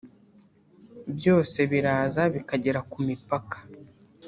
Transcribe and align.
byose 1.15 1.59
biraza 1.71 2.23
bikagera 2.33 2.79
ku 2.91 2.97
mipaka 3.07 3.57